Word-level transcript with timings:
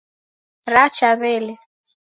Racha 0.73 1.09
wele 1.21 1.53